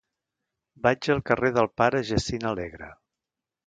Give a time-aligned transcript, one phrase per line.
[0.87, 2.93] Vaig al carrer del Pare Jacint Alegre.